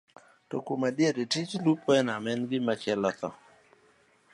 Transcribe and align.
To 0.49 0.55
kuom 0.65 0.81
adier, 0.89 1.15
tij 1.31 1.49
lupo 1.65 1.89
e 1.99 2.01
nam 2.07 2.23
en 2.31 2.41
gima 2.49 2.73
kelo 2.83 3.11
tho. 3.19 3.29